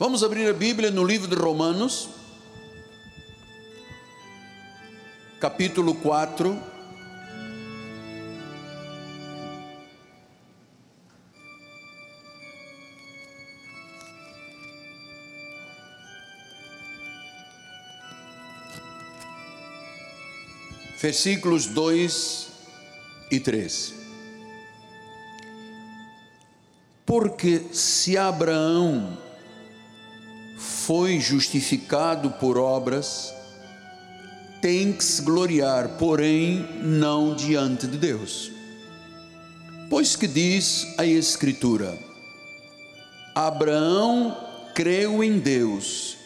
[0.00, 2.08] Vamos abrir a Bíblia no livro de Romanos,
[5.38, 6.58] capítulo 4.
[20.98, 22.48] Versículos 2
[23.30, 23.94] e 3.
[27.04, 29.28] Porque se Abraão
[30.90, 33.32] foi justificado por obras,
[34.60, 38.50] tem que se gloriar, porém não diante de Deus.
[39.88, 41.96] Pois que diz a Escritura:
[43.36, 44.36] Abraão
[44.74, 46.16] creu em Deus,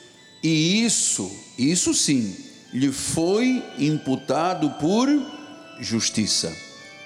[0.43, 2.35] e isso, isso sim,
[2.73, 5.07] lhe foi imputado por
[5.79, 6.51] justiça.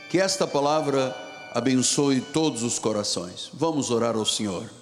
[0.09, 1.13] Que esta palavra
[1.53, 3.51] abençoe todos os corações.
[3.53, 4.78] Vamos orar ao Senhor.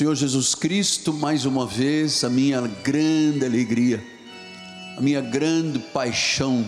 [0.00, 4.02] Senhor Jesus Cristo, mais uma vez, a minha grande alegria,
[4.96, 6.66] a minha grande paixão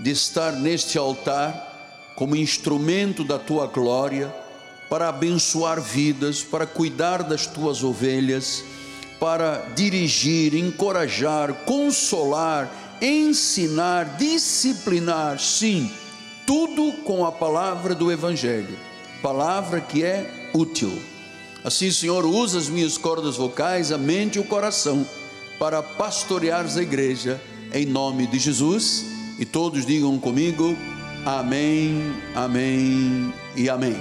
[0.00, 4.26] de estar neste altar como instrumento da tua glória
[4.90, 8.64] para abençoar vidas, para cuidar das tuas ovelhas,
[9.20, 12.68] para dirigir, encorajar, consolar,
[13.00, 15.88] ensinar, disciplinar, sim,
[16.44, 18.76] tudo com a palavra do Evangelho,
[19.22, 21.13] palavra que é útil
[21.64, 25.06] Assim, Senhor, usa as minhas cordas vocais, a mente e o coração
[25.58, 27.40] para pastorear a igreja
[27.72, 29.06] em nome de Jesus.
[29.38, 30.76] E todos digam comigo:
[31.24, 32.02] Amém,
[32.34, 33.96] Amém e Amém.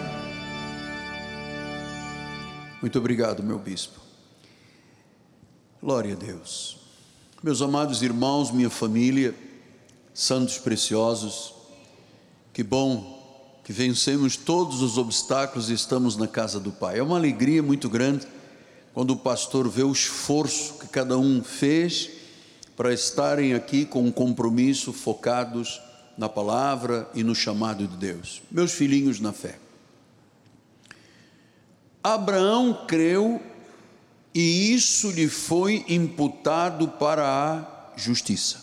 [2.81, 3.97] Muito obrigado, meu bispo.
[5.81, 6.77] Glória a Deus.
[7.41, 9.33] Meus amados irmãos, minha família,
[10.13, 11.53] santos preciosos,
[12.51, 13.12] que bom
[13.63, 16.99] que vencemos todos os obstáculos e estamos na casa do Pai.
[16.99, 18.27] É uma alegria muito grande
[18.93, 22.09] quando o pastor vê o esforço que cada um fez
[22.75, 25.81] para estarem aqui com um compromisso focados
[26.17, 28.41] na palavra e no chamado de Deus.
[28.51, 29.57] Meus filhinhos na fé.
[32.03, 33.41] Abraão creu
[34.33, 38.61] e isso lhe foi imputado para a justiça.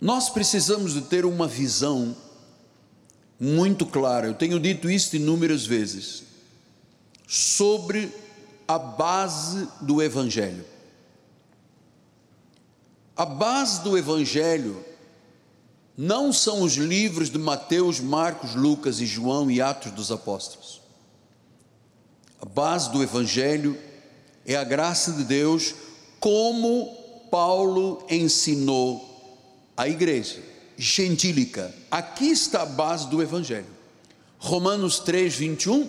[0.00, 2.14] Nós precisamos de ter uma visão
[3.38, 6.24] muito clara, eu tenho dito isso inúmeras vezes,
[7.26, 8.12] sobre
[8.66, 10.64] a base do Evangelho.
[13.16, 14.84] A base do Evangelho
[15.96, 20.80] não são os livros de Mateus, Marcos, Lucas e João e Atos dos Apóstolos.
[22.40, 23.78] A base do Evangelho
[24.44, 25.74] é a graça de Deus,
[26.20, 26.94] como
[27.30, 29.04] Paulo ensinou
[29.76, 31.74] à igreja gentílica.
[31.90, 33.66] Aqui está a base do Evangelho.
[34.38, 35.88] Romanos 3, 21,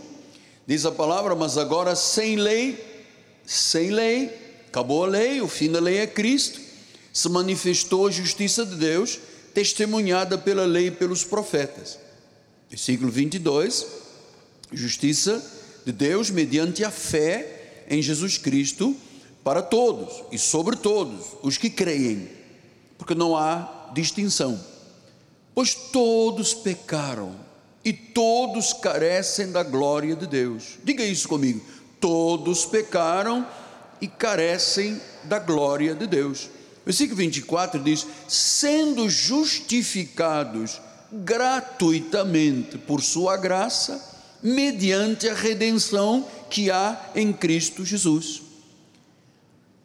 [0.65, 3.03] diz a palavra, mas agora sem lei,
[3.45, 4.31] sem lei,
[4.67, 6.59] acabou a lei, o fim da lei é Cristo,
[7.11, 9.19] se manifestou a justiça de Deus,
[9.53, 11.99] testemunhada pela lei e pelos profetas.
[12.69, 13.85] Versículo 22,
[14.71, 15.43] justiça
[15.85, 18.95] de Deus mediante a fé em Jesus Cristo
[19.43, 22.29] para todos e sobre todos os que creem,
[22.97, 24.59] porque não há distinção
[25.57, 27.35] pois todos pecaram
[27.83, 30.77] e todos carecem da glória de Deus.
[30.83, 31.65] Diga isso comigo.
[31.99, 33.43] Todos pecaram
[33.99, 36.47] e carecem da glória de Deus.
[36.85, 40.79] Versículo 24 diz: sendo justificados
[41.11, 43.99] gratuitamente por Sua graça,
[44.43, 48.43] mediante a redenção que há em Cristo Jesus,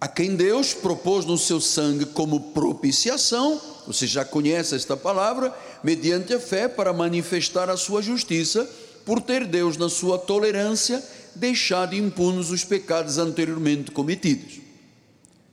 [0.02, 6.32] a quem Deus propôs no seu sangue como propiciação você já conhece esta palavra, mediante
[6.32, 8.68] a fé para manifestar a sua justiça,
[9.04, 11.02] por ter Deus, na sua tolerância,
[11.34, 14.60] deixado impunes os pecados anteriormente cometidos.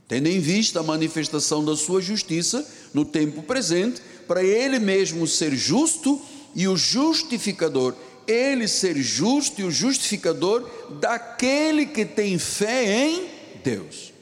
[0.08, 5.56] Tendo em vista a manifestação da sua justiça no tempo presente, para Ele mesmo ser
[5.56, 6.22] justo
[6.56, 7.96] e o justificador,
[8.28, 10.70] Ele ser justo e o justificador
[11.00, 13.28] daquele que tem fé em
[13.64, 14.19] Deus.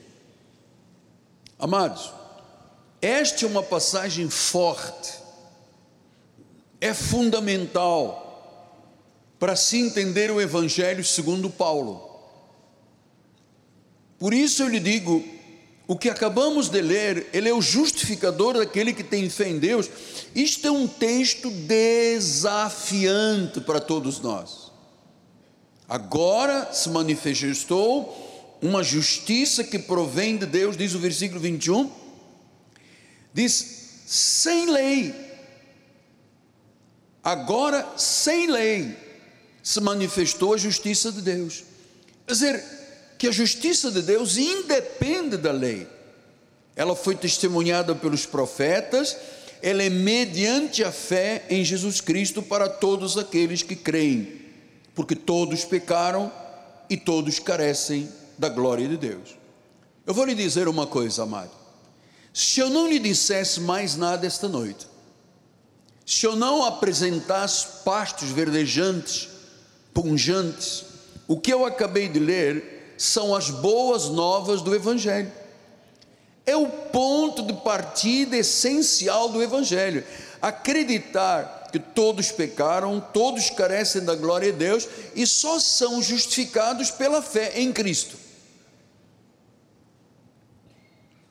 [1.59, 2.11] Amados,
[3.01, 5.13] esta é uma passagem forte,
[6.79, 8.25] é fundamental
[9.39, 12.07] para se entender o Evangelho segundo Paulo.
[14.19, 15.23] Por isso eu lhe digo,
[15.87, 19.89] o que acabamos de ler, ele é o justificador daquele que tem fé em Deus.
[20.35, 24.69] Isto é um texto desafiante para todos nós.
[25.87, 28.26] Agora se manifestou
[28.61, 31.91] uma justiça que provém de Deus, diz o versículo 21
[33.33, 35.13] Diz: sem lei.
[37.23, 38.95] agora sem lei
[39.61, 41.63] se manifestou a justiça de Deus.
[42.25, 42.63] Quer dizer,
[43.17, 45.87] que a justiça de Deus independe da lei.
[46.75, 49.17] Ela foi testemunhada pelos profetas,
[49.61, 54.41] ela é mediante a fé em Jesus Cristo para todos aqueles que creem,
[54.95, 56.31] porque todos pecaram
[56.89, 59.37] e todos carecem da glória de Deus.
[60.05, 61.51] Eu vou lhe dizer uma coisa, amado.
[62.33, 64.87] Se eu não lhe dissesse mais nada esta noite,
[66.05, 69.27] se eu não apresentasse pastos verdejantes,
[69.93, 70.85] punjantes,
[71.27, 75.31] o que eu acabei de ler são as boas novas do Evangelho.
[76.45, 80.03] É o ponto de partida essencial do Evangelho.
[80.41, 87.21] Acreditar que todos pecaram, todos carecem da glória de Deus e só são justificados pela
[87.21, 88.26] fé em Cristo.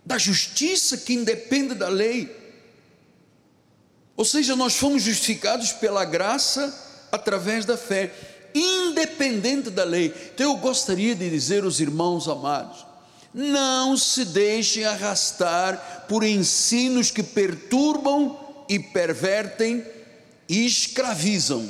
[0.07, 2.47] Da justiça que independe da lei
[4.17, 6.75] ou seja, nós fomos justificados pela graça
[7.13, 8.13] através da fé,
[8.55, 10.13] independente da lei.
[10.35, 12.87] Então eu gostaria de dizer aos irmãos amados:
[13.35, 18.39] não se deixem arrastar por ensinos que perturbam
[18.69, 19.85] e pervertem
[20.49, 21.69] e escravizam.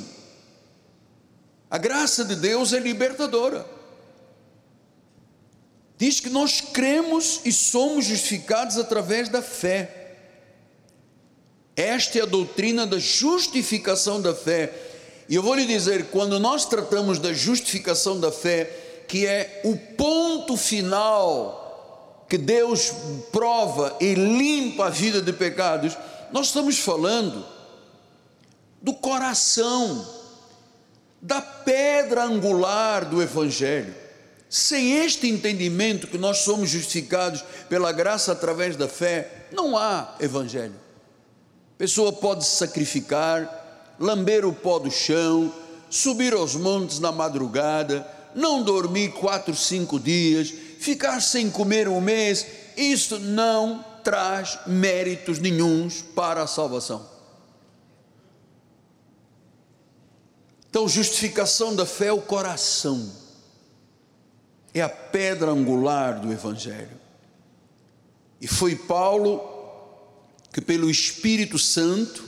[1.69, 3.76] A graça de Deus é libertadora.
[5.97, 10.15] Diz que nós cremos e somos justificados através da fé.
[11.75, 14.71] Esta é a doutrina da justificação da fé.
[15.27, 19.75] E eu vou lhe dizer, quando nós tratamos da justificação da fé, que é o
[19.75, 22.91] ponto final que Deus
[23.31, 25.97] prova e limpa a vida de pecados,
[26.31, 27.45] nós estamos falando
[28.81, 30.07] do coração,
[31.21, 34.06] da pedra angular do Evangelho.
[34.49, 40.87] Sem este entendimento que nós somos justificados pela graça através da fé, não há Evangelho
[41.77, 45.53] pessoa pode se sacrificar, lamber o pó do chão,
[45.89, 52.45] subir aos montes na madrugada, não dormir quatro, cinco dias, ficar sem comer um mês,
[52.75, 57.07] isso não traz méritos nenhums para a salvação.
[60.69, 63.11] Então, justificação da fé é o coração,
[64.79, 66.97] é a pedra angular do Evangelho.
[68.39, 69.41] E foi Paulo
[70.53, 72.23] que pelo Espírito Santo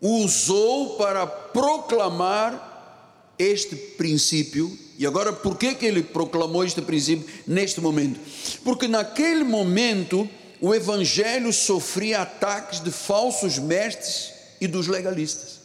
[0.00, 4.76] usou para proclamar este princípio.
[4.98, 8.20] E agora, por que, que ele proclamou este princípio neste momento?
[8.64, 10.28] Porque naquele momento
[10.60, 15.60] o Evangelho sofria ataques de falsos mestres e dos legalistas.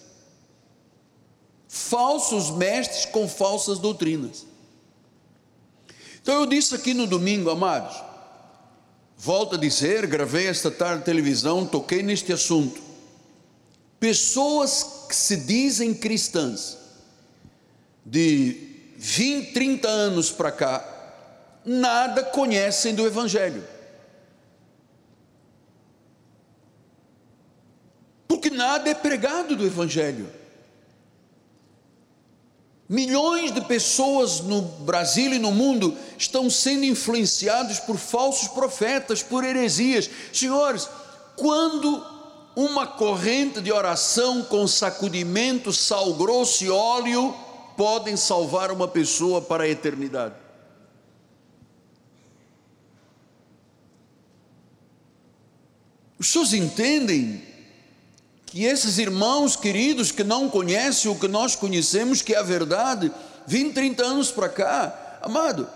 [1.67, 4.45] Falsos mestres com falsas doutrinas.
[6.23, 7.95] Então eu disse aqui no domingo, amados,
[9.23, 12.81] Volto a dizer, gravei esta tarde na televisão, toquei neste assunto.
[13.97, 16.77] Pessoas que se dizem cristãs,
[18.05, 23.63] de 20, 30 anos para cá, nada conhecem do Evangelho.
[28.27, 30.29] Porque nada é pregado do Evangelho.
[32.87, 39.43] Milhões de pessoas no Brasil e no mundo estão sendo influenciados por falsos profetas, por
[39.43, 40.09] heresias.
[40.33, 40.89] Senhores,
[41.37, 42.05] quando
[42.55, 47.33] uma corrente de oração com sacudimento, sal grosso e óleo
[47.77, 50.35] podem salvar uma pessoa para a eternidade?
[56.19, 57.52] Os senhores entendem
[58.53, 63.11] que esses irmãos queridos que não conhecem o que nós conhecemos, que é a verdade,
[63.47, 65.67] 20, 30 anos para cá, amado,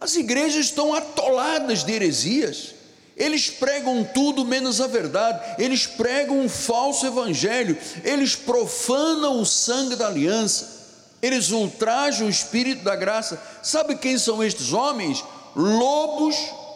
[0.00, 2.74] as igrejas estão atoladas de heresias,
[3.16, 9.94] eles pregam tudo menos a verdade, eles pregam um falso evangelho, eles profanam o sangue
[9.94, 10.88] da aliança,
[11.22, 13.40] eles ultrajam o espírito da graça.
[13.62, 15.24] Sabe quem são estes homens?
[15.54, 16.34] Lobos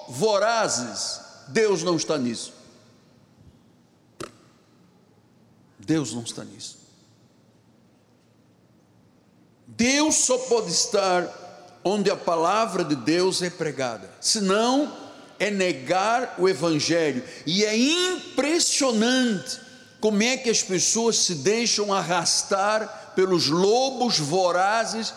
[0.09, 1.21] vorazes.
[1.49, 2.60] Deus não está nisso.
[5.91, 6.79] Deus não está nisso.
[9.67, 14.97] Deus só pode estar onde a palavra de Deus é pregada, senão
[15.37, 19.59] é negar o Evangelho, e é impressionante
[19.99, 25.13] como é que as pessoas se deixam arrastar pelos lobos vorazes,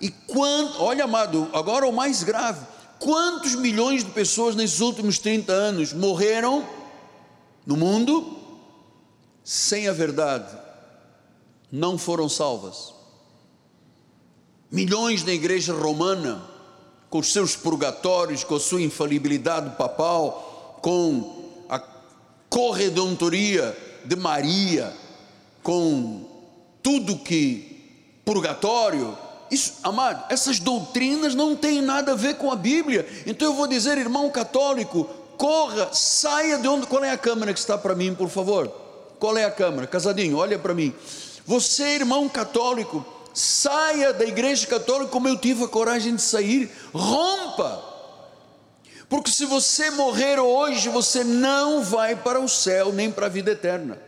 [0.00, 2.64] e quanto, olha amado, agora o mais grave,
[2.98, 6.66] quantos milhões de pessoas nesses últimos 30 anos morreram
[7.66, 8.43] no mundo
[9.44, 10.56] sem a verdade
[11.70, 12.94] não foram salvas.
[14.70, 16.42] Milhões na igreja romana,
[17.10, 21.78] com os seus purgatórios, com a sua infalibilidade papal, com a
[22.48, 24.92] corredentoria de Maria,
[25.62, 26.24] com
[26.82, 29.16] tudo que purgatório,
[29.50, 33.06] isso, amado, essas doutrinas não têm nada a ver com a Bíblia.
[33.26, 35.04] Então eu vou dizer, irmão católico,
[35.36, 36.86] corra, saia de onde.
[36.86, 38.83] Qual é a câmera que está para mim, por favor?
[39.24, 39.86] Qual é a câmera?
[39.86, 40.94] Casadinho, olha para mim.
[41.46, 43.02] Você, irmão católico,
[43.32, 47.82] saia da igreja católica como eu tive a coragem de sair, rompa.
[49.08, 53.52] Porque se você morrer hoje, você não vai para o céu nem para a vida
[53.52, 53.98] eterna.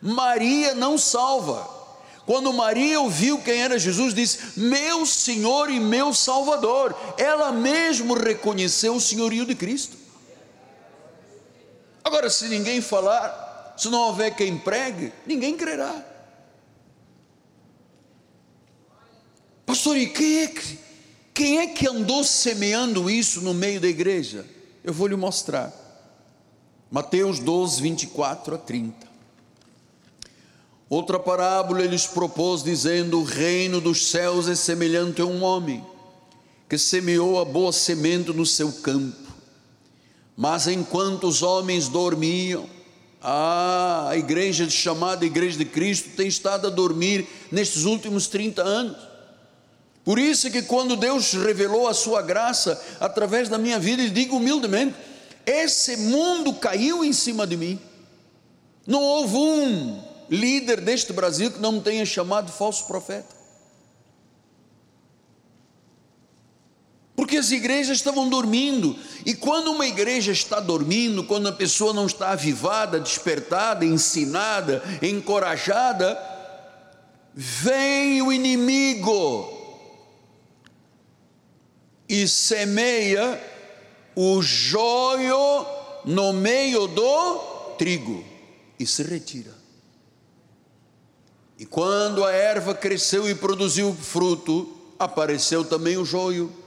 [0.00, 1.68] Maria não salva.
[2.24, 6.96] Quando Maria ouviu quem era Jesus, disse: Meu Senhor e meu Salvador.
[7.18, 9.98] Ela mesmo reconheceu o senhorio de Cristo.
[12.02, 13.43] Agora, se ninguém falar,
[13.76, 16.04] se não houver quem pregue, ninguém crerá.
[19.66, 20.78] Pastor, e quem é que,
[21.32, 24.46] quem é que andou semeando isso no meio da igreja?
[24.82, 25.72] Eu vou lhe mostrar.
[26.90, 29.14] Mateus 12, 24 a 30.
[30.88, 35.84] Outra parábola ele lhes propôs, dizendo: O reino dos céus é semelhante a um homem
[36.68, 39.24] que semeou a boa semente no seu campo.
[40.36, 42.68] Mas enquanto os homens dormiam,
[43.26, 48.96] ah, a igreja chamada Igreja de Cristo tem estado a dormir nestes últimos 30 anos.
[50.04, 54.36] Por isso que quando Deus revelou a sua graça através da minha vida, eu digo
[54.36, 54.94] humildemente:
[55.46, 57.80] esse mundo caiu em cima de mim.
[58.86, 63.33] Não houve um líder deste Brasil que não me tenha chamado falso profeta.
[67.16, 72.06] Porque as igrejas estavam dormindo, e quando uma igreja está dormindo, quando a pessoa não
[72.06, 76.18] está avivada, despertada, ensinada, encorajada,
[77.32, 79.52] vem o inimigo
[82.08, 83.40] e semeia
[84.14, 85.66] o joio
[86.04, 87.38] no meio do
[87.78, 88.24] trigo
[88.78, 89.54] e se retira.
[91.58, 96.63] E quando a erva cresceu e produziu fruto, apareceu também o joio.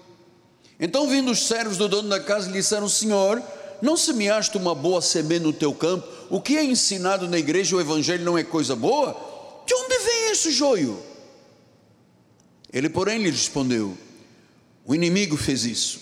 [0.80, 3.42] Então, vindo os servos do dono da casa, lhe disseram: Senhor,
[3.82, 6.08] não semeaste uma boa semente no teu campo?
[6.30, 9.16] O que é ensinado na igreja, o evangelho não é coisa boa?
[9.66, 11.02] De onde vem esse joio?
[12.72, 13.98] Ele, porém, lhe respondeu:
[14.86, 16.00] O inimigo fez isso.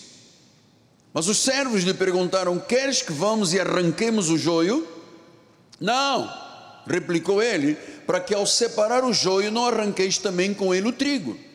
[1.12, 4.86] Mas os servos lhe perguntaram: Queres que vamos e arranquemos o joio?
[5.80, 6.30] Não,
[6.86, 7.74] replicou ele
[8.06, 11.45] para que ao separar o joio não arranqueis também com ele o trigo.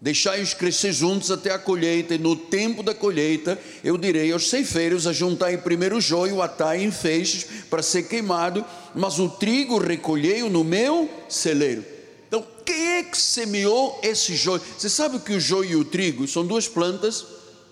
[0.00, 5.06] Deixai-os crescer juntos até a colheita, e no tempo da colheita eu direi aos ceifeiros:
[5.06, 10.62] ajuntai primeiro o joio, atai em feixes para ser queimado, mas o trigo recolhei-o no
[10.62, 11.84] meu celeiro.
[12.28, 14.60] Então, quem é que semeou esse joio?
[14.76, 17.24] Você sabe que o joio e o trigo são duas plantas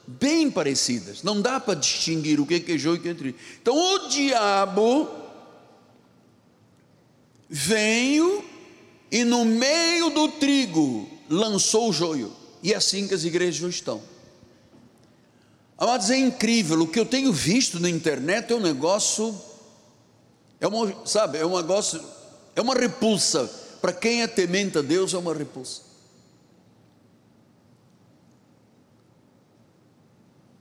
[0.07, 3.39] bem parecidas, não dá para distinguir o que é joio e o que é trigo.
[3.61, 5.09] Então, o diabo
[7.49, 8.43] veio
[9.11, 12.33] e no meio do trigo lançou o joio.
[12.63, 14.03] E é assim que as igrejas estão.
[15.77, 16.81] Amados, é incrível.
[16.83, 19.35] O que eu tenho visto na internet é um negócio,
[20.61, 22.01] é uma, sabe, é um negócio,
[22.55, 23.51] é uma repulsa.
[23.81, 25.81] Para quem é temente a Deus, é uma repulsa.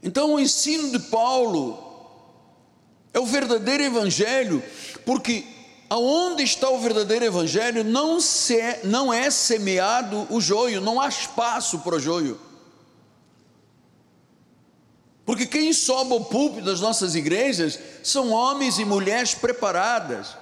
[0.02, 1.92] Então, o ensino de Paulo
[3.14, 4.64] é o verdadeiro evangelho,
[5.06, 5.46] porque
[5.92, 11.10] aonde está o verdadeiro evangelho, não, se, é, não é semeado o joio, não há
[11.10, 12.40] espaço para o joio.
[15.26, 20.38] Porque quem sobe o púlpito das nossas igrejas são homens e mulheres preparadas,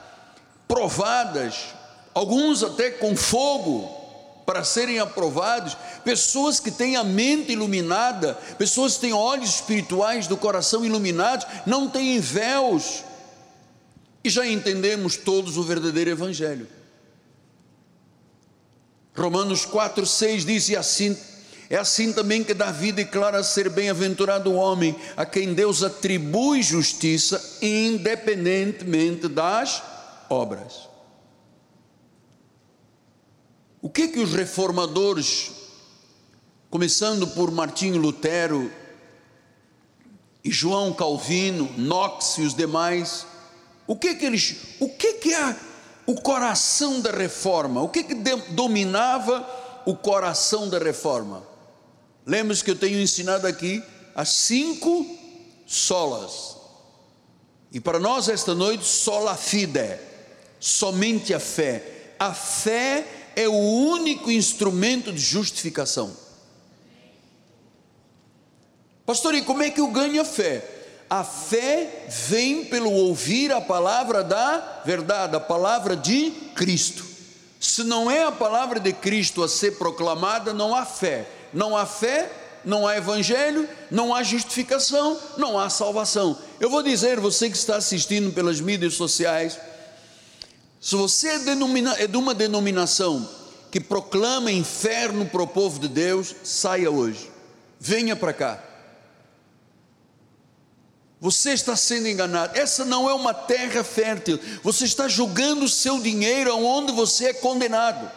[0.68, 1.74] provadas,
[2.14, 3.90] alguns até com fogo
[4.46, 10.38] para serem aprovados, pessoas que têm a mente iluminada, pessoas que têm olhos espirituais do
[10.38, 13.09] coração iluminados, não têm véus
[14.30, 16.68] e já entendemos todos o verdadeiro Evangelho.
[19.16, 21.18] Romanos 4, 6 diz: E assim,
[21.68, 27.58] é assim também que Davi declara ser bem-aventurado o homem a quem Deus atribui justiça,
[27.60, 29.82] independentemente das
[30.30, 30.88] obras.
[33.82, 35.50] O que que os reformadores,
[36.70, 38.72] começando por Martinho Lutero
[40.44, 43.26] e João Calvino, Knox e os demais,
[43.90, 45.56] o que que eles, o que que é
[46.06, 47.82] o coração da reforma?
[47.82, 48.14] O que que
[48.52, 51.42] dominava o coração da reforma?
[52.24, 55.08] Lembre-se que eu tenho ensinado aqui as cinco
[55.66, 56.56] solas.
[57.72, 59.98] E para nós esta noite, sola fide,
[60.60, 62.14] somente a fé.
[62.20, 66.16] A fé é o único instrumento de justificação.
[69.04, 70.79] Pastor, e como é que eu ganho a fé?
[71.10, 77.04] A fé vem pelo ouvir a palavra da verdade, a palavra de Cristo.
[77.60, 81.28] Se não é a palavra de Cristo a ser proclamada, não há fé.
[81.52, 82.32] Não há fé,
[82.64, 86.38] não há evangelho, não há justificação, não há salvação.
[86.60, 89.58] Eu vou dizer, você que está assistindo pelas mídias sociais,
[90.80, 93.28] se você é, denomina, é de uma denominação
[93.72, 97.30] que proclama inferno para o povo de Deus, saia hoje,
[97.80, 98.64] venha para cá.
[101.20, 102.58] Você está sendo enganado.
[102.58, 104.40] Essa não é uma terra fértil.
[104.64, 108.10] Você está jogando o seu dinheiro aonde você é condenado.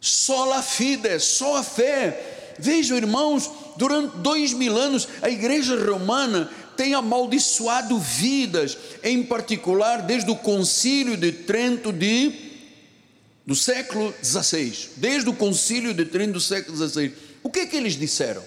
[0.00, 2.54] Só a fide, só a fé.
[2.58, 10.28] Vejam, irmãos, durante dois mil anos a igreja romana tem amaldiçoado vidas, em particular desde
[10.30, 12.32] o concílio de Trento de,
[13.46, 14.90] do século XVI.
[14.96, 18.42] Desde o concílio de Trento do século XVI o que é que eles disseram?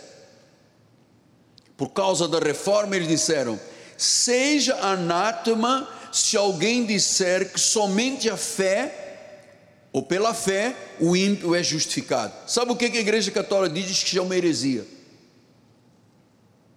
[1.77, 3.57] Por causa da reforma, eles disseram:
[3.95, 11.61] seja anátema se alguém disser que somente a fé, ou pela fé, o ímpio é
[11.61, 12.33] justificado.
[12.49, 14.85] Sabe o que a Igreja Católica diz que é uma heresia?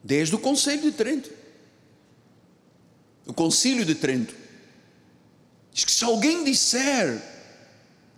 [0.05, 1.31] Desde o Conselho de Trento.
[3.27, 4.35] O Concílio de Trento.
[5.73, 7.23] Diz que se alguém disser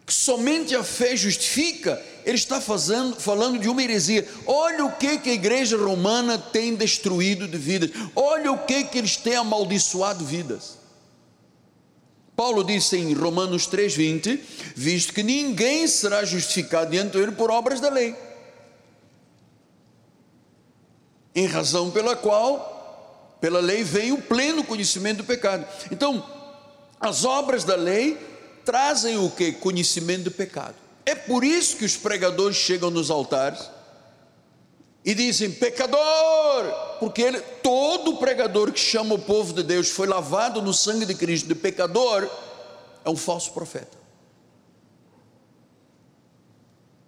[0.05, 4.27] que somente a fé justifica, ele está fazendo, falando de uma heresia.
[4.47, 8.99] Olha o que, que a igreja romana tem destruído de vidas, olha o que, que
[8.99, 10.83] eles têm amaldiçoado vidas.
[12.35, 14.41] Paulo disse em Romanos 3,20:
[14.75, 18.17] visto que ninguém será justificado diante dele por obras da lei,
[21.35, 25.67] em razão pela qual, pela lei, vem o pleno conhecimento do pecado.
[25.91, 26.25] Então,
[27.01, 28.19] as obras da lei
[28.65, 29.53] trazem o que?
[29.53, 30.82] Conhecimento do pecado.
[31.05, 33.71] É por isso que os pregadores chegam nos altares
[35.05, 40.63] e dizem pecador, porque ele, todo pregador que chama o povo de Deus foi lavado
[40.63, 42.29] no sangue de Cristo de pecador,
[43.05, 44.01] é um falso profeta.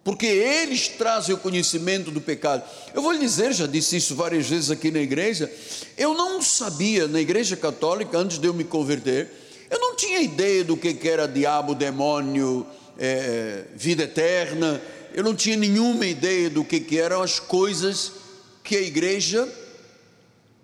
[0.02, 2.62] Porque eles trazem o conhecimento do pecado.
[2.92, 5.50] Eu vou lhe dizer, já disse isso várias vezes aqui na igreja,
[5.96, 9.30] eu não sabia na igreja católica, antes de eu me converter,
[9.70, 12.66] eu não tinha ideia do que era diabo, demônio,
[12.98, 14.80] é, vida eterna,
[15.12, 18.12] eu não tinha nenhuma ideia do que, que eram as coisas
[18.62, 19.48] que a igreja,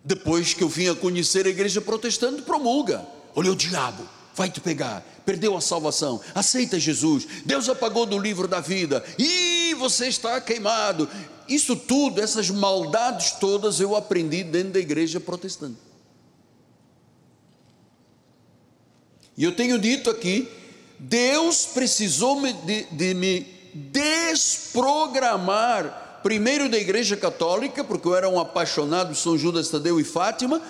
[0.04, 3.06] depois que eu vim a conhecer a igreja protestante, promulga.
[3.34, 8.48] Olha o diabo, vai te pegar, perdeu a salvação, aceita Jesus, Deus apagou do livro
[8.48, 11.08] da vida, e você está queimado.
[11.48, 15.78] Isso tudo, essas maldades todas eu aprendi dentro da igreja protestante.
[19.36, 20.48] E eu tenho dito aqui
[21.00, 29.12] Deus precisou de, de me desprogramar, primeiro da Igreja Católica, porque eu era um apaixonado
[29.12, 30.60] de São Judas Tadeu e Fátima,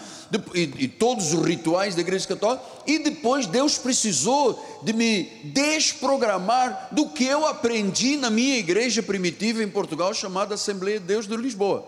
[0.54, 6.90] e, e todos os rituais da Igreja Católica, e depois Deus precisou de me desprogramar
[6.92, 11.36] do que eu aprendi na minha igreja primitiva em Portugal, chamada Assembleia de Deus de
[11.36, 11.84] Lisboa.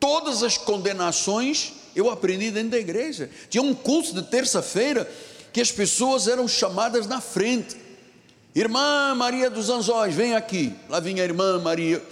[0.00, 3.30] Todas as condenações eu aprendi dentro da igreja.
[3.48, 5.08] Tinha um culto de terça-feira
[5.54, 7.76] que as pessoas eram chamadas na frente.
[8.56, 10.74] Irmã Maria dos Anzóis, vem aqui.
[10.88, 12.02] Lá vinha a irmã Maria.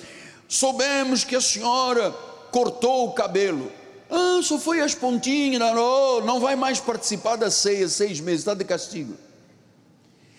[0.48, 2.12] Soubemos que a senhora
[2.52, 3.70] cortou o cabelo.
[4.08, 8.54] Ah, só foi as pontinhas, não, não vai mais participar da ceia seis meses, está
[8.54, 9.16] de castigo.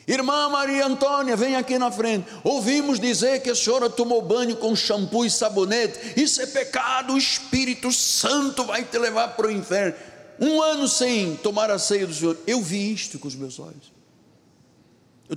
[0.07, 2.25] Irmã Maria Antônia, vem aqui na frente.
[2.41, 5.99] Ouvimos dizer que a senhora tomou banho com shampoo e sabonete.
[6.15, 10.12] Isso é pecado, o Espírito Santo vai te levar para o inferno
[10.43, 13.93] um ano sem tomar a ceia do Senhor, eu vi isto com os meus olhos.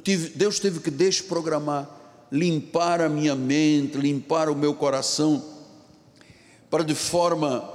[0.03, 1.89] Tive, Deus teve que desprogramar,
[2.31, 5.45] limpar a minha mente, limpar o meu coração,
[6.69, 7.73] para de forma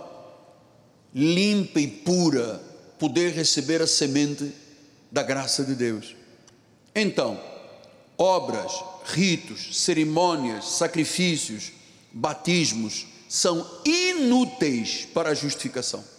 [1.16, 2.62] limpa e pura
[3.00, 4.52] poder receber a semente
[5.10, 6.14] da graça de Deus.
[6.94, 7.42] Então,
[8.18, 8.74] obras,
[9.06, 11.72] ritos, cerimônias, sacrifícios,
[12.12, 16.11] batismos são inúteis para a justificação.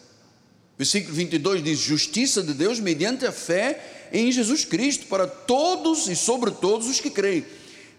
[0.79, 6.17] Versículo 22 diz: Justiça de Deus mediante a fé em Jesus Cristo, para todos e
[6.17, 7.45] sobre todos os que creem.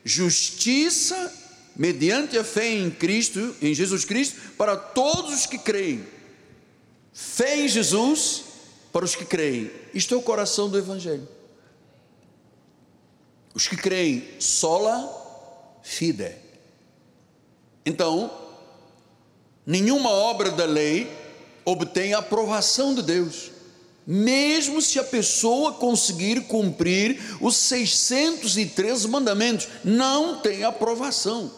[0.04, 1.34] Justiça
[1.76, 6.06] mediante a fé em Cristo, em Jesus Cristo, para todos os que creem.
[7.14, 8.44] Fé em Jesus
[8.92, 9.72] para os que creem.
[9.94, 11.28] Isto é o coração do Evangelho.
[13.54, 15.22] Os que creem, sola
[15.84, 16.36] fide.
[17.86, 18.32] Então,
[19.66, 21.23] nenhuma obra da lei
[21.66, 23.52] obtém a aprovação de Deus,
[24.06, 31.52] mesmo se a pessoa conseguir cumprir os 613 mandamentos, não tem aprovação.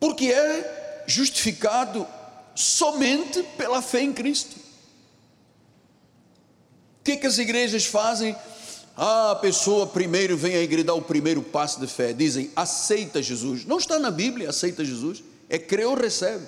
[0.00, 2.06] Porque é justificado
[2.54, 4.56] somente pela fé em Cristo.
[7.00, 8.36] O que, que as igrejas fazem?
[8.96, 13.22] Ah, a pessoa primeiro vem à igreja dar o primeiro passo de fé, dizem aceita
[13.22, 13.64] Jesus.
[13.64, 16.44] Não está na Bíblia, aceita Jesus, é crê ou recebe.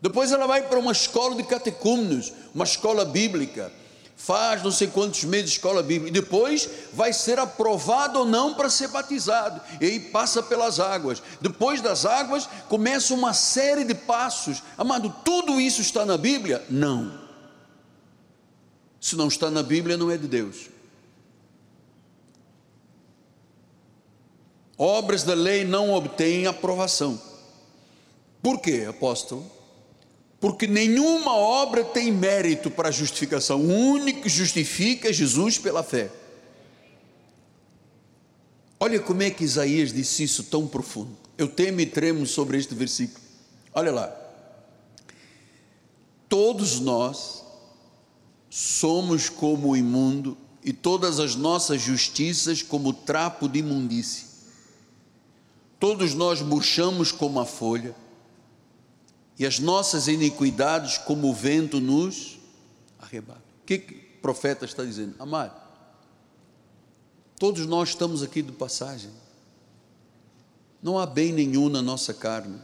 [0.00, 3.72] Depois ela vai para uma escola de catecúmenos, uma escola bíblica
[4.16, 8.54] faz não sei quantos meses de escola bíblica, e depois vai ser aprovado ou não
[8.54, 11.22] para ser batizado, e aí passa pelas águas.
[11.40, 14.62] Depois das águas, começa uma série de passos.
[14.78, 16.64] Amado, tudo isso está na Bíblia?
[16.70, 17.26] Não.
[18.98, 20.70] Se não está na Bíblia, não é de Deus.
[24.78, 27.20] Obras da lei não obtêm aprovação.
[28.42, 29.55] Por quê, apóstolo?
[30.40, 36.10] Porque nenhuma obra tem mérito para justificação, o único justifica é Jesus pela fé.
[38.78, 41.16] Olha como é que Isaías disse isso tão profundo.
[41.38, 43.24] Eu temo e tremo sobre este versículo.
[43.72, 44.14] Olha lá.
[46.28, 47.42] Todos nós
[48.50, 54.26] somos como o imundo e todas as nossas justiças como trapo de imundície.
[55.80, 57.94] Todos nós murchamos como a folha
[59.38, 62.38] e as nossas iniquidades como o vento nos
[62.98, 63.42] arrebata.
[63.62, 65.14] O que, que o profeta está dizendo?
[65.18, 65.54] Amado,
[67.38, 69.10] todos nós estamos aqui de passagem.
[70.82, 72.58] Não há bem nenhum na nossa carne.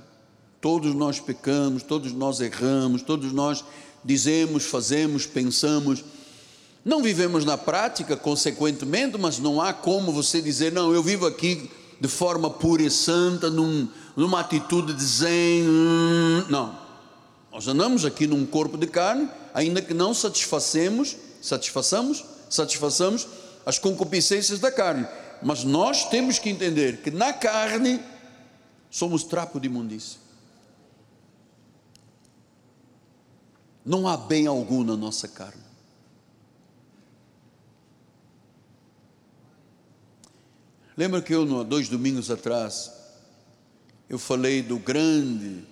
[0.60, 3.64] Todos nós pecamos, todos nós erramos, todos nós
[4.04, 6.04] dizemos, fazemos, pensamos.
[6.84, 11.70] Não vivemos na prática, consequentemente, mas não há como você dizer, não, eu vivo aqui
[12.02, 15.62] de forma pura e santa, num, numa atitude de zen.
[15.68, 16.76] Hum, não.
[17.52, 23.28] Nós andamos aqui num corpo de carne, ainda que não satisfacemos, satisfaçamos, satisfaçamos
[23.64, 25.06] as concupiscências da carne.
[25.40, 28.00] Mas nós temos que entender que na carne
[28.90, 30.18] somos trapo de imundícia.
[33.86, 35.62] Não há bem algum na nossa carne.
[40.96, 42.92] Lembra que eu, dois domingos atrás,
[44.10, 45.64] eu falei do grande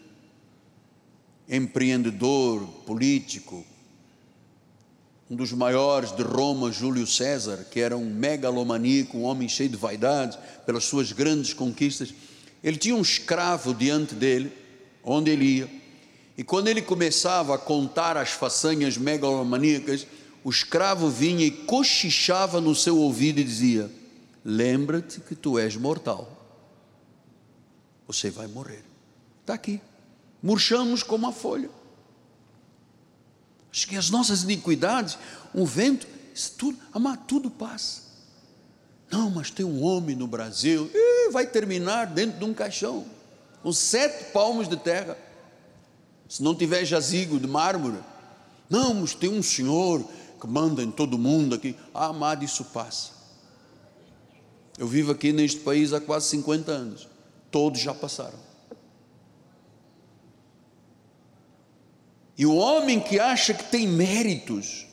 [1.46, 3.64] empreendedor político,
[5.28, 9.76] um dos maiores de Roma, Júlio César, que era um megalomaníaco, um homem cheio de
[9.76, 12.14] vaidade, pelas suas grandes conquistas.
[12.64, 14.50] Ele tinha um escravo diante dele,
[15.04, 15.80] onde ele ia,
[16.40, 20.06] e quando ele começava a contar as façanhas megalomaníacas,
[20.42, 23.90] o escravo vinha e cochichava no seu ouvido e dizia:
[24.44, 26.40] Lembra-te que tu és mortal
[28.12, 28.82] você vai morrer.
[29.40, 29.80] Está aqui.
[30.42, 31.70] Murchamos como a folha.
[33.72, 35.16] Acho que as nossas iniquidades,
[35.54, 36.08] o vento,
[36.58, 38.02] tudo, amar, tudo passa.
[39.10, 43.06] Não, mas tem um homem no Brasil, e vai terminar dentro de um caixão,
[43.62, 45.16] com sete palmos de terra.
[46.28, 47.98] Se não tiver jazigo de mármore,
[48.68, 50.04] não, mas tem um senhor
[50.40, 51.76] que manda em todo mundo aqui.
[51.94, 53.19] Ah, amado, isso passa.
[54.80, 57.06] Eu vivo aqui neste país há quase 50 anos.
[57.50, 58.38] Todos já passaram.
[62.38, 64.86] E o homem que acha que tem méritos,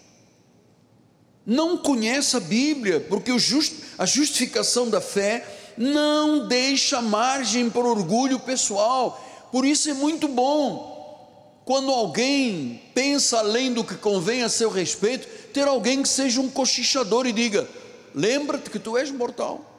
[1.46, 5.48] não conhece a Bíblia, porque a justificação da fé
[5.78, 9.48] não deixa margem para orgulho pessoal.
[9.54, 15.26] Por isso é muito bom quando alguém pensa além do que convém a seu respeito,
[15.54, 17.66] ter alguém que seja um cochichador e diga:
[18.14, 19.77] lembra-te que tu és mortal.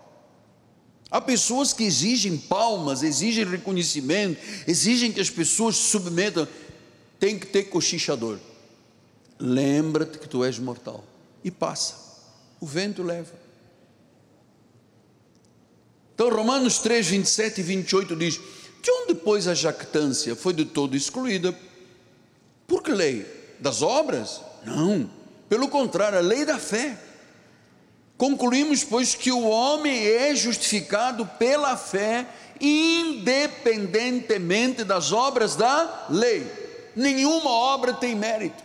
[1.11, 6.47] Há pessoas que exigem palmas, exigem reconhecimento, exigem que as pessoas se submetam.
[7.18, 8.38] Tem que ter cochichador.
[9.38, 11.05] Lembra-te que tu és mortal.
[11.42, 11.94] E passa.
[12.61, 13.33] O vento leva.
[16.14, 18.40] Então, Romanos 3, 27 e 28 diz:
[18.83, 21.57] De onde, pois, a jactância foi de todo excluída?
[22.66, 23.25] Por que lei?
[23.61, 24.42] Das obras?
[24.64, 25.09] Não.
[25.49, 26.99] Pelo contrário, a lei da fé.
[28.19, 32.27] Concluímos, pois, que o homem é justificado pela fé,
[32.61, 36.45] independentemente das obras da lei.
[36.97, 38.65] Nenhuma obra tem mérito.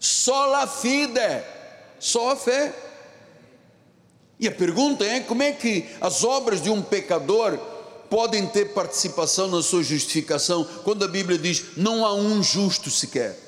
[0.00, 1.44] Só a fide,
[2.00, 2.74] só a fé.
[4.40, 7.58] E a pergunta é: como é que as obras de um pecador
[8.08, 13.47] podem ter participação na sua justificação, quando a Bíblia diz não há um justo sequer?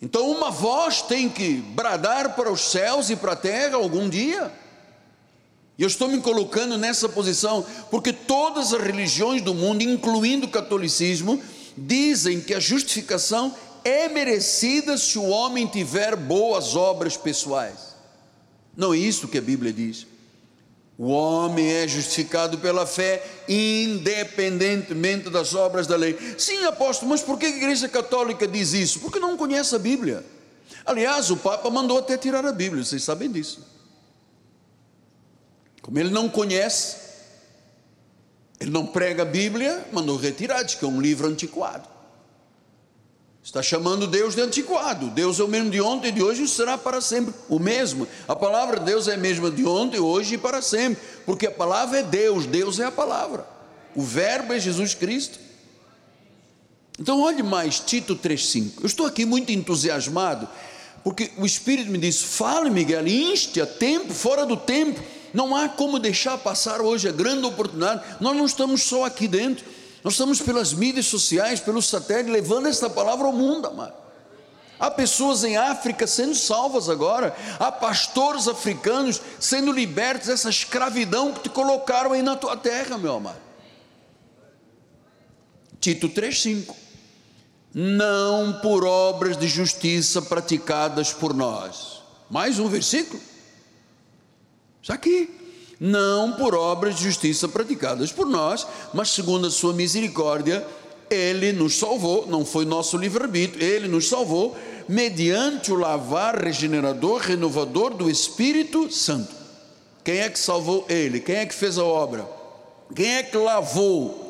[0.00, 4.52] Então, uma voz tem que bradar para os céus e para a terra algum dia.
[5.76, 10.50] E eu estou me colocando nessa posição porque todas as religiões do mundo, incluindo o
[10.50, 11.42] catolicismo,
[11.76, 17.96] dizem que a justificação é merecida se o homem tiver boas obras pessoais.
[18.76, 20.06] Não é isso que a Bíblia diz.
[20.98, 26.18] O homem é justificado pela fé, independentemente das obras da lei.
[26.36, 28.98] Sim, apóstolo, mas por que a Igreja Católica diz isso?
[28.98, 30.26] Porque não conhece a Bíblia.
[30.84, 33.64] Aliás, o Papa mandou até tirar a Bíblia, vocês sabem disso.
[35.80, 36.96] Como ele não conhece,
[38.58, 41.88] ele não prega a Bíblia, mandou retirar, diz que é um livro antiquado.
[43.48, 45.06] Está chamando Deus de antiquado.
[45.06, 48.06] Deus é o mesmo de ontem, de hoje e será para sempre o mesmo.
[48.28, 51.50] A palavra de Deus é a mesma de ontem, hoje e para sempre, porque a
[51.50, 53.46] palavra é Deus, Deus é a palavra.
[53.94, 55.38] O verbo é Jesus Cristo.
[57.00, 58.82] Então olhe mais Tito 3:5.
[58.82, 60.46] Eu estou aqui muito entusiasmado,
[61.02, 65.00] porque o Espírito me disse: "Fale, Miguel, inste a tempo, fora do tempo.
[65.32, 68.02] Não há como deixar passar hoje a grande oportunidade.
[68.20, 69.64] Nós não estamos só aqui dentro.
[70.04, 73.94] Nós estamos pelas mídias sociais, pelo satélite, levando esta palavra ao mundo, amado.
[74.78, 81.40] Há pessoas em África sendo salvas agora, há pastores africanos sendo libertos dessa escravidão que
[81.40, 83.40] te colocaram aí na tua terra, meu amado.
[85.80, 86.74] Tito 3,5:
[87.74, 92.02] Não por obras de justiça praticadas por nós.
[92.30, 93.20] Mais um versículo.
[94.80, 95.37] Está aqui
[95.80, 100.66] não por obras de justiça praticadas por nós, mas segundo a sua misericórdia,
[101.08, 104.56] ele nos salvou, não foi nosso livre-arbítrio, ele nos salvou
[104.88, 109.36] mediante o lavar regenerador, renovador do Espírito Santo.
[110.02, 111.20] Quem é que salvou ele?
[111.20, 112.26] Quem é que fez a obra?
[112.94, 114.26] Quem é que lavou?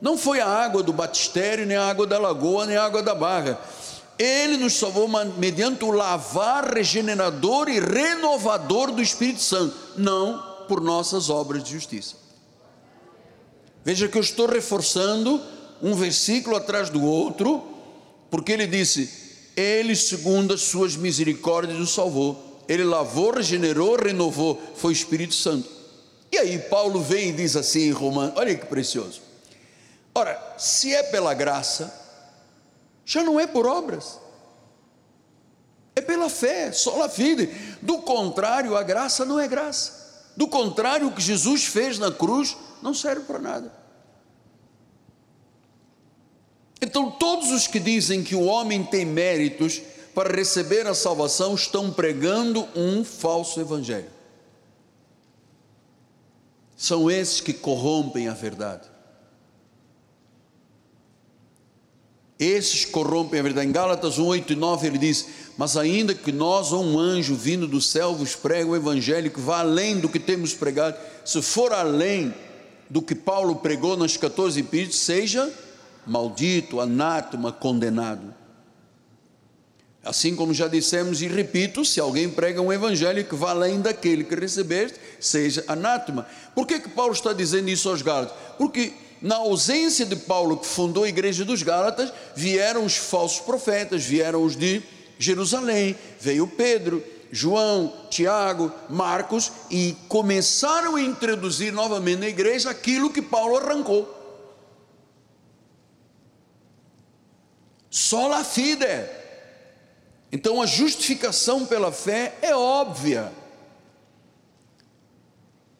[0.00, 3.14] Não foi a água do batistério, nem a água da lagoa, nem a água da
[3.14, 3.60] barra.
[4.18, 9.76] Ele nos salvou mediante o lavar regenerador e renovador do Espírito Santo.
[9.96, 12.14] Não por nossas obras de justiça.
[13.84, 15.40] Veja que eu estou reforçando
[15.82, 17.64] um versículo atrás do outro,
[18.30, 19.10] porque ele disse:
[19.56, 22.62] Ele, segundo as suas misericórdias, nos salvou.
[22.68, 25.68] Ele lavou, regenerou, renovou, foi o Espírito Santo.
[26.30, 29.22] E aí Paulo vem e diz assim em Romanos: olha que precioso.
[30.14, 31.92] Ora, se é pela graça,
[33.06, 34.18] já não é por obras,
[35.96, 37.46] é pela fé, só a fide.
[37.80, 39.97] Do contrário, a graça não é graça.
[40.38, 43.72] Do contrário, o que Jesus fez na cruz não serve para nada.
[46.80, 49.82] Então, todos os que dizem que o homem tem méritos
[50.14, 54.12] para receber a salvação estão pregando um falso evangelho.
[56.76, 58.88] São esses que corrompem a verdade.
[62.38, 63.66] Esses corrompem a verdade.
[63.66, 67.34] Em Gálatas 1, 8 e 9 ele diz: Mas ainda que nós ou um anjo
[67.34, 71.42] vindo do céu vos pregue o evangelho que vá além do que temos pregado, se
[71.42, 72.32] for além
[72.88, 75.52] do que Paulo pregou nas 14 epístolas, seja
[76.06, 78.34] maldito, anátema, condenado.
[80.02, 84.24] Assim como já dissemos e repito, se alguém prega um evangelho que vá além daquele
[84.24, 86.26] que recebeste, seja anátema.
[86.54, 88.34] Por que, que Paulo está dizendo isso aos Gálatas?
[88.56, 94.04] Porque na ausência de Paulo, que fundou a igreja dos Gálatas, vieram os falsos profetas,
[94.04, 94.82] vieram os de
[95.18, 103.20] Jerusalém, veio Pedro, João, Tiago, Marcos e começaram a introduzir novamente na igreja aquilo que
[103.20, 104.14] Paulo arrancou.
[107.90, 108.86] Sola fide.
[110.30, 113.32] Então a justificação pela fé é óbvia.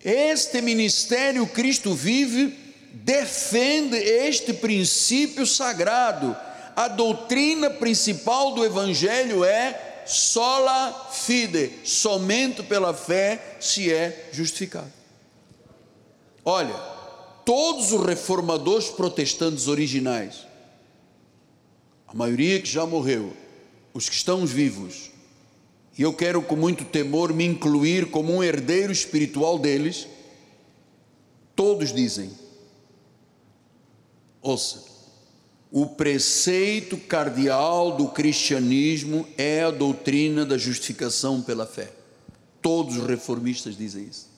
[0.03, 2.68] Este ministério Cristo vive
[3.05, 6.37] defende este princípio sagrado.
[6.75, 14.93] A doutrina principal do Evangelho é sola fide, somente pela fé se é justificado.
[16.45, 16.75] Olha,
[17.45, 20.47] todos os reformadores protestantes originais,
[22.07, 23.33] a maioria que já morreu,
[23.93, 25.11] os que estão vivos,
[25.97, 30.07] e eu quero com muito temor me incluir como um herdeiro espiritual deles,
[31.57, 32.31] todos dizem:
[34.41, 34.85] Ouça,
[35.71, 41.93] o preceito cardeal do cristianismo é a doutrina da justificação pela fé.
[42.63, 44.29] Todos os reformistas dizem isso.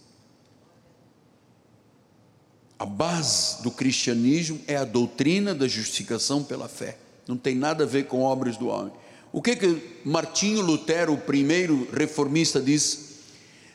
[2.78, 6.96] A base do cristianismo é a doutrina da justificação pela fé.
[7.28, 8.92] Não tem nada a ver com obras do homem.
[9.32, 13.10] O que que Martinho Lutero, o primeiro reformista, disse?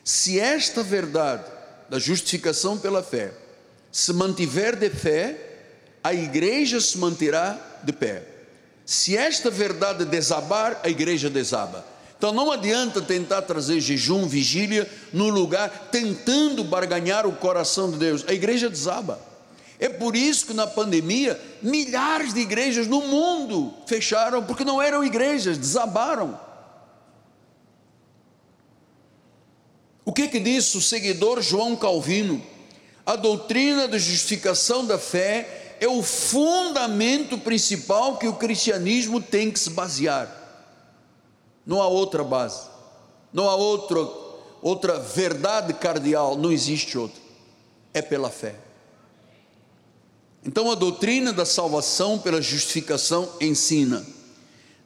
[0.04, 1.44] Se esta verdade
[1.88, 3.32] da justificação pela fé
[3.90, 5.45] se mantiver de fé,
[6.06, 8.22] a igreja se manterá de pé.
[8.84, 11.84] Se esta verdade desabar, a igreja desaba.
[12.16, 18.24] Então não adianta tentar trazer jejum, vigília no lugar, tentando barganhar o coração de Deus.
[18.28, 19.20] A igreja desaba.
[19.80, 25.02] É por isso que na pandemia, milhares de igrejas no mundo fecharam, porque não eram
[25.02, 26.38] igrejas, desabaram.
[30.04, 32.40] O que que diz o seguidor João Calvino?
[33.04, 39.58] A doutrina da justificação da fé é o fundamento principal que o cristianismo tem que
[39.58, 40.30] se basear.
[41.66, 42.68] Não há outra base,
[43.32, 43.98] não há outra,
[44.62, 47.20] outra verdade cardeal, não existe outra.
[47.92, 48.54] É pela fé.
[50.44, 54.06] Então a doutrina da salvação pela justificação ensina: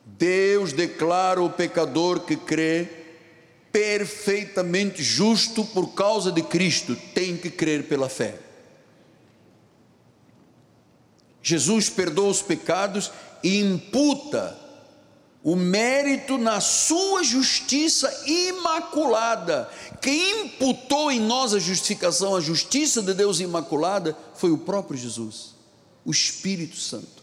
[0.07, 2.89] Deus declara o pecador que crê
[3.71, 8.50] perfeitamente justo por causa de Cristo, tem que crer pela fé.
[11.43, 13.11] Jesus perdoa os pecados
[13.43, 14.59] e imputa
[15.43, 19.71] o mérito na sua justiça imaculada.
[20.01, 25.55] Quem imputou em nós a justificação, a justiça de Deus imaculada, foi o próprio Jesus,
[26.05, 27.21] o Espírito Santo.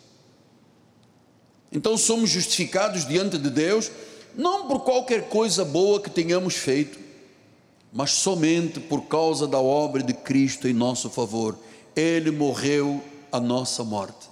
[1.71, 3.91] Então somos justificados diante de Deus
[4.35, 6.99] não por qualquer coisa boa que tenhamos feito,
[7.91, 11.57] mas somente por causa da obra de Cristo em nosso favor.
[11.95, 14.29] Ele morreu a nossa morte,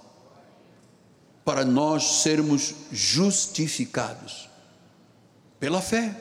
[1.44, 4.48] para nós sermos justificados
[5.58, 6.14] pela fé.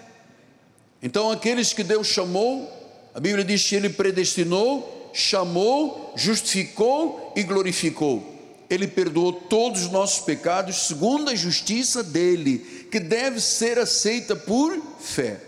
[1.01, 2.71] Então, aqueles que Deus chamou,
[3.13, 8.33] a Bíblia diz que Ele predestinou, chamou, justificou e glorificou.
[8.69, 14.75] Ele perdoou todos os nossos pecados segundo a justiça dele, que deve ser aceita por
[14.99, 15.39] fé.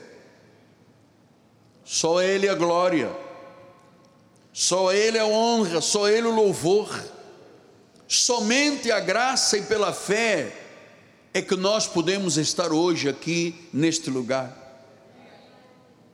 [1.84, 3.12] Só Ele a glória,
[4.54, 7.17] só Ele a honra, só Ele o louvor.
[8.08, 10.54] Somente a graça e pela fé
[11.34, 14.66] é que nós podemos estar hoje aqui neste lugar.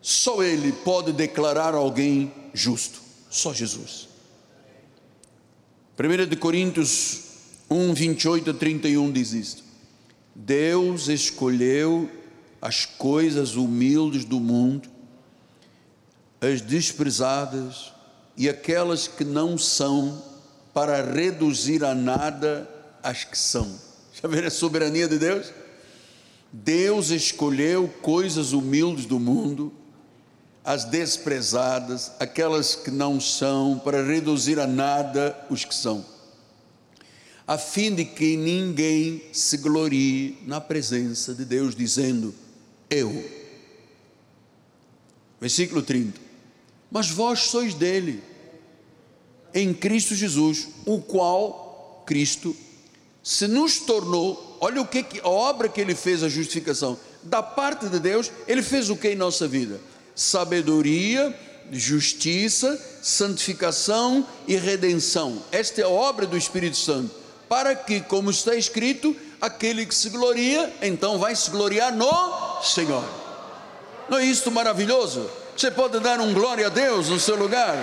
[0.01, 4.09] Só Ele pode declarar alguém justo, só Jesus.
[5.97, 7.21] 1 de Coríntios
[7.69, 9.63] 1, 28 a 31 diz isto:
[10.35, 12.09] Deus escolheu
[12.61, 14.89] as coisas humildes do mundo,
[16.41, 17.93] as desprezadas
[18.35, 20.21] e aquelas que não são,
[20.73, 22.69] para reduzir a nada
[23.03, 23.79] as que são.
[24.21, 25.51] Já viram a soberania de Deus?
[26.51, 29.73] Deus escolheu coisas humildes do mundo,
[30.63, 36.05] as desprezadas, aquelas que não são, para reduzir a nada os que são,
[37.45, 42.33] a fim de que ninguém se glorie na presença de Deus, dizendo:
[42.89, 43.29] Eu.
[45.41, 46.21] Versículo 30.
[46.89, 48.23] Mas vós sois dele,
[49.53, 52.55] em Cristo Jesus, o qual Cristo
[53.23, 57.87] se nos tornou, olha o que a obra que ele fez a justificação, da parte
[57.87, 59.79] de Deus, ele fez o que em nossa vida?
[60.15, 61.33] sabedoria,
[61.71, 65.41] justiça, santificação e redenção.
[65.51, 67.11] Esta é a obra do Espírito Santo,
[67.49, 73.03] para que, como está escrito, aquele que se gloria, então vai se gloriar no Senhor.
[74.09, 75.29] Não é isto maravilhoso?
[75.55, 77.75] Você pode dar um glória a Deus no seu lugar?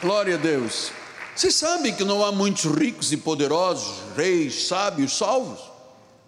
[0.00, 0.92] Glória a Deus.
[1.34, 5.78] Vocês sabem que não há muitos ricos e poderosos, reis, sábios, salvos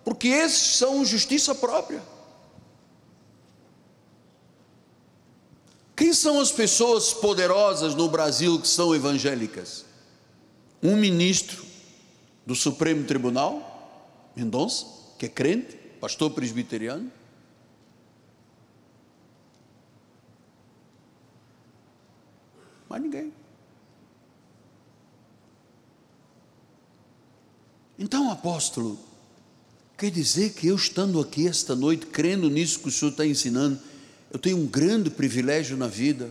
[0.05, 2.03] porque esses são justiça própria.
[5.95, 9.85] Quem são as pessoas poderosas no Brasil que são evangélicas?
[10.83, 11.65] Um ministro
[12.47, 14.87] do Supremo Tribunal, Mendonça,
[15.19, 17.13] que é crente, pastor presbiteriano.
[22.89, 23.40] Mais ninguém.
[28.01, 28.99] Então, apóstolo,
[30.01, 33.79] Quer dizer que eu estando aqui esta noite, crendo nisso que o Senhor está ensinando,
[34.33, 36.31] eu tenho um grande privilégio na vida.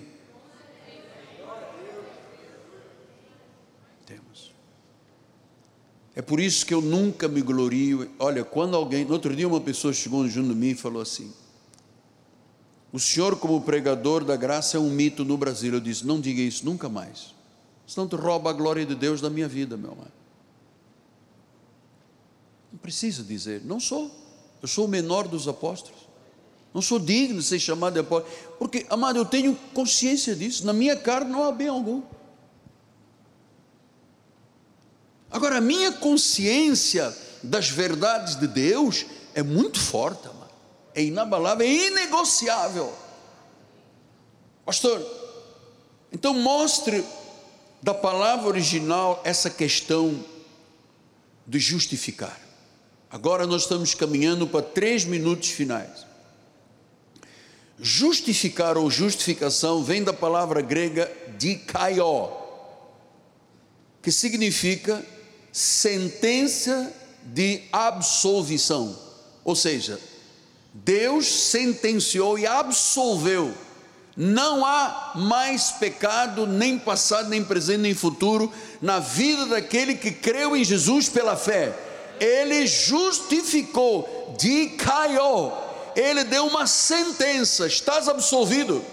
[4.07, 4.51] Temos.
[6.15, 8.09] É por isso que eu nunca me glorio.
[8.17, 11.31] Olha, quando alguém, no outro dia uma pessoa chegou junto de mim e falou assim:
[12.91, 15.75] O senhor, como pregador da graça, é um mito no Brasil.
[15.75, 17.35] Eu disse: Não diga isso nunca mais.
[17.85, 20.18] Senão tu rouba a glória de Deus da minha vida, meu amado.
[22.71, 24.11] Não precisa dizer, não sou.
[24.61, 26.07] Eu sou o menor dos apóstolos.
[26.73, 28.33] Não sou digno de ser chamado de apóstolo.
[28.57, 30.65] Porque, amado, eu tenho consciência disso.
[30.65, 32.03] Na minha carne não há bem algum.
[35.31, 40.49] Agora, a minha consciência das verdades de Deus é muito forte, amado.
[40.93, 42.93] É inabalável, é inegociável.
[44.65, 45.03] Pastor,
[46.11, 47.03] então mostre
[47.81, 50.23] da palavra original essa questão
[51.47, 52.48] de justificar.
[53.11, 56.05] Agora nós estamos caminhando para três minutos finais.
[57.79, 62.29] Justificar ou justificação vem da palavra grega dikaió,
[64.01, 65.03] que significa
[65.51, 66.93] sentença
[67.23, 68.97] de absolvição
[69.43, 69.99] Ou seja,
[70.73, 73.53] Deus sentenciou e absolveu.
[74.15, 78.51] Não há mais pecado, nem passado, nem presente, nem futuro,
[78.81, 81.88] na vida daquele que creu em Jesus pela fé.
[82.19, 85.51] Ele justificou, de caiu,
[85.95, 88.83] ele deu uma sentença: estás absolvido,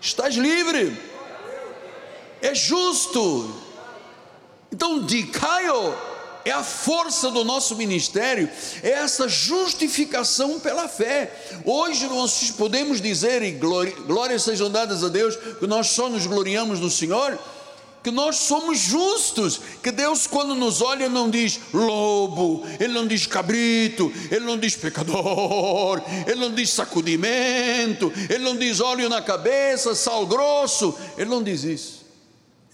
[0.00, 0.96] estás livre,
[2.40, 3.54] é justo.
[4.70, 5.94] Então, de caiu
[6.44, 8.48] é a força do nosso ministério,
[8.82, 11.32] é essa justificação pela fé.
[11.64, 16.26] Hoje nós podemos dizer, e glórias glória sejam dadas a Deus, que nós só nos
[16.26, 17.38] gloriamos no Senhor,
[18.02, 23.26] que nós somos justos, que Deus, quando nos olha, não diz lobo, Ele não diz
[23.26, 29.94] cabrito, Ele não diz pecador, Ele não diz sacudimento, Ele não diz óleo na cabeça,
[29.94, 32.04] sal grosso, Ele não diz isso,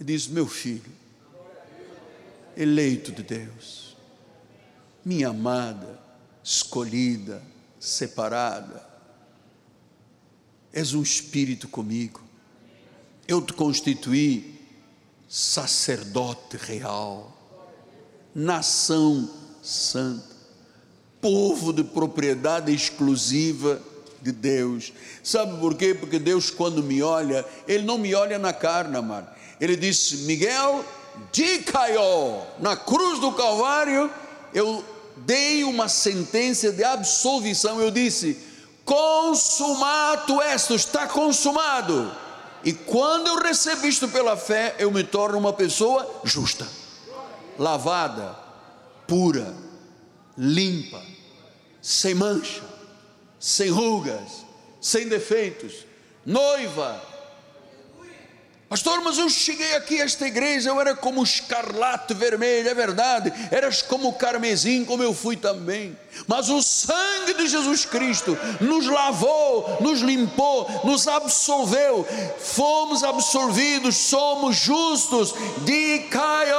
[0.00, 0.98] Ele diz: meu filho
[2.56, 3.96] eleito de Deus,
[5.04, 6.00] minha amada,
[6.42, 7.40] escolhida,
[7.78, 8.84] separada,
[10.72, 12.20] és um espírito comigo,
[13.28, 14.57] eu te constituí
[15.28, 17.36] sacerdote real,
[18.34, 19.28] nação
[19.62, 20.36] santa,
[21.20, 23.80] povo de propriedade exclusiva
[24.22, 24.92] de Deus.
[25.22, 25.94] Sabe por quê?
[25.94, 29.28] Porque Deus, quando me olha, Ele não me olha na carne, amado.
[29.60, 30.84] Ele disse: Miguel,
[31.32, 34.10] de Caió, na cruz do Calvário,
[34.54, 34.84] eu
[35.16, 37.80] dei uma sentença de absolvição.
[37.80, 38.38] Eu disse:
[38.84, 42.10] consumado esto, está consumado.
[42.64, 46.66] E quando eu recebi isto pela fé, eu me torno uma pessoa justa,
[47.58, 48.36] lavada,
[49.06, 49.54] pura,
[50.36, 51.00] limpa,
[51.80, 52.62] sem mancha,
[53.38, 54.44] sem rugas,
[54.80, 55.86] sem defeitos,
[56.26, 57.00] noiva
[58.68, 63.32] Pastor, mas eu cheguei aqui a esta igreja, eu era como escarlate vermelho, é verdade,
[63.50, 65.96] eras como carmesim, como eu fui também.
[66.26, 72.06] Mas o sangue de Jesus Cristo nos lavou, nos limpou, nos absolveu.
[72.38, 76.58] Fomos absolvidos, somos justos de Caio.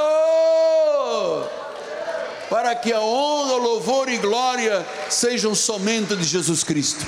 [2.49, 7.05] Para que a honra, louvor e glória sejam somente de Jesus Cristo.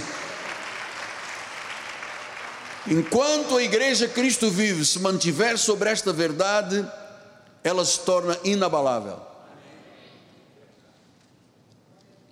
[2.91, 6.85] Enquanto a igreja Cristo vive se mantiver sobre esta verdade,
[7.63, 9.17] ela se torna inabalável.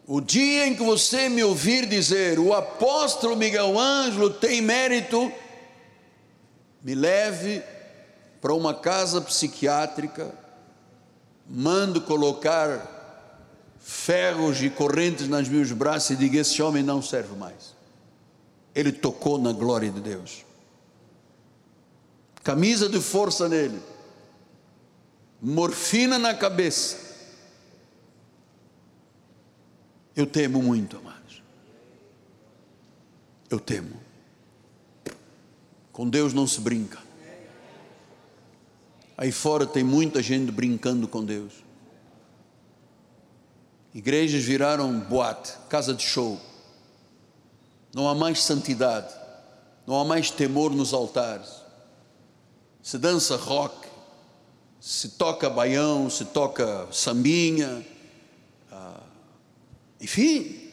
[0.05, 5.31] O dia em que você me ouvir dizer, o apóstolo Miguel Ângelo tem mérito,
[6.83, 7.63] me leve
[8.41, 10.29] para uma casa psiquiátrica,
[11.47, 17.79] mando colocar ferros e correntes nos meus braços e diga: esse homem não serve mais
[18.79, 20.45] ele tocou na glória de Deus.
[22.49, 23.79] Camisa de força nele,
[25.39, 26.97] morfina na cabeça.
[30.15, 31.43] Eu temo muito, amados.
[33.51, 34.01] Eu temo.
[35.91, 36.97] Com Deus não se brinca.
[39.15, 41.53] Aí fora tem muita gente brincando com Deus.
[43.93, 46.41] Igrejas viraram boate, casa de show
[47.93, 49.13] não há mais santidade,
[49.85, 51.68] não há mais temor nos altares.
[52.89, 53.87] Se dança rock,
[54.81, 57.85] se toca baião, se toca sambinha,
[58.71, 59.03] ah,
[60.01, 60.71] enfim,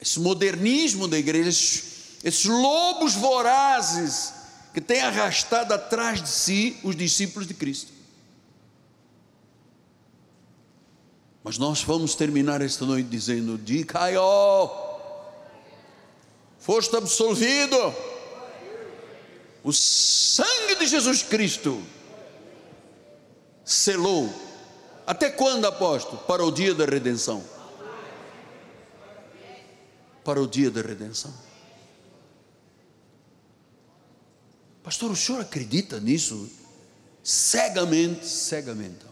[0.00, 4.32] esse modernismo da igreja, esses, esses lobos vorazes
[4.72, 7.90] que têm arrastado atrás de si os discípulos de Cristo.
[11.42, 14.70] Mas nós vamos terminar esta noite dizendo: De Caió
[16.60, 18.09] foste absolvido.
[19.62, 21.82] O sangue de Jesus Cristo
[23.64, 24.32] selou.
[25.06, 26.18] Até quando, apóstolo?
[26.18, 27.44] Para o dia da redenção.
[30.24, 31.32] Para o dia da redenção.
[34.82, 36.48] Pastor, o senhor acredita nisso?
[37.22, 39.10] Cegamente, cegamente.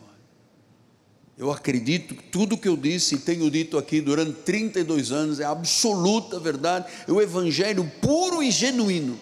[1.39, 5.45] Eu acredito que tudo que eu disse e tenho dito aqui durante 32 anos é
[5.45, 9.21] absoluta verdade, é o evangelho puro e genuíno.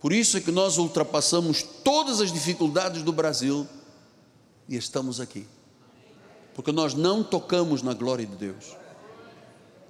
[0.00, 3.66] Por isso é que nós ultrapassamos todas as dificuldades do Brasil
[4.68, 5.46] e estamos aqui.
[6.54, 8.76] Porque nós não tocamos na glória de Deus.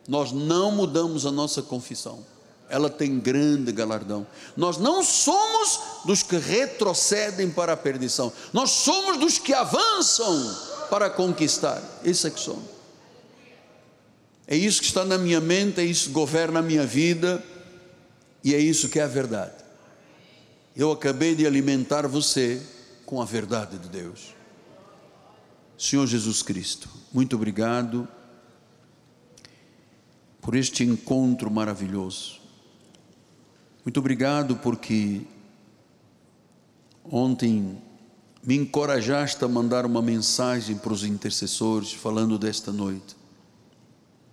[0.06, 2.24] Nós não mudamos a nossa confissão
[2.68, 4.26] ela tem grande galardão.
[4.56, 10.56] Nós não somos dos que retrocedem para a perdição, nós somos dos que avançam
[10.90, 11.82] para conquistar.
[12.04, 12.78] Isso é que somos.
[14.46, 17.42] É isso que está na minha mente, é isso que governa a minha vida,
[18.42, 19.52] e é isso que é a verdade.
[20.78, 22.64] Eu acabei de alimentar você
[23.04, 24.32] com a verdade de Deus.
[25.76, 28.06] Senhor Jesus Cristo, muito obrigado
[30.40, 32.38] por este encontro maravilhoso.
[33.84, 35.22] Muito obrigado porque
[37.04, 37.82] ontem
[38.40, 43.16] me encorajaste a mandar uma mensagem para os intercessores falando desta noite.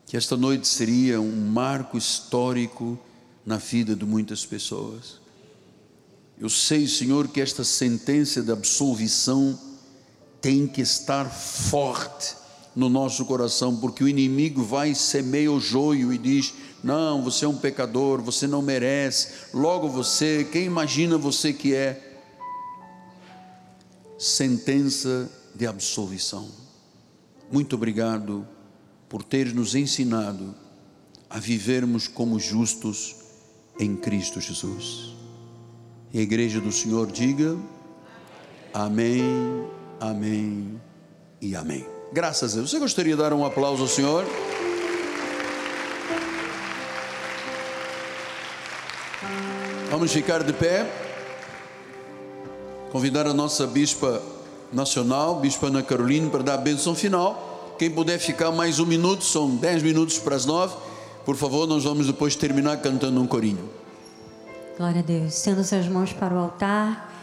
[0.06, 3.00] Que esta noite seria um marco histórico
[3.44, 5.25] na vida de muitas pessoas.
[6.40, 9.58] Eu sei, Senhor, que esta sentença de absolvição
[10.42, 12.36] tem que estar forte
[12.76, 17.48] no nosso coração, porque o inimigo vai semeia o joio e diz: Não, você é
[17.48, 22.20] um pecador, você não merece, logo você, quem imagina você que é?
[24.20, 26.50] Sentença de absolvição.
[27.50, 28.46] Muito obrigado
[29.08, 30.54] por ter nos ensinado
[31.30, 33.16] a vivermos como justos
[33.80, 35.15] em Cristo Jesus.
[36.14, 37.58] E a igreja do Senhor diga:
[38.74, 39.66] Amém,
[40.00, 40.82] Amém
[41.42, 41.86] e Amém.
[42.12, 42.72] Graças a Deus.
[42.72, 44.26] Você gostaria de dar um aplauso ao Senhor?
[49.90, 50.90] Vamos ficar de pé.
[52.92, 54.22] Convidar a nossa bispa
[54.72, 57.76] nacional, bispa Ana Carolina, para dar a bênção final.
[57.78, 60.76] Quem puder ficar mais um minuto, são dez minutos para as nove.
[61.26, 63.70] Por favor, nós vamos depois terminar cantando um corinho.
[64.78, 65.34] Glória a Deus.
[65.36, 67.14] Sendo suas mãos para o altar.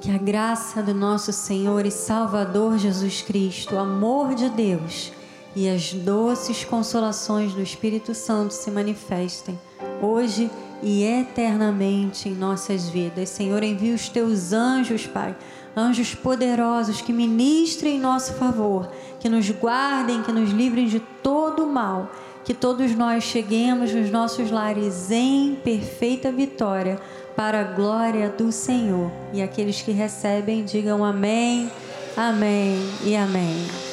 [0.00, 5.10] Que a graça do nosso Senhor e Salvador Jesus Cristo, o amor de Deus
[5.56, 9.58] e as doces consolações do Espírito Santo se manifestem
[10.02, 10.50] hoje
[10.82, 13.28] e eternamente em nossas vidas.
[13.30, 15.34] Senhor, envia os teus anjos, Pai,
[15.76, 21.64] anjos poderosos que ministrem em nosso favor, que nos guardem, que nos livrem de todo
[21.64, 22.10] o mal,
[22.44, 27.00] que todos nós cheguemos nos nossos lares em perfeita vitória
[27.34, 29.10] para a glória do Senhor.
[29.32, 31.70] E aqueles que recebem, digam amém,
[32.16, 33.83] amém e amém.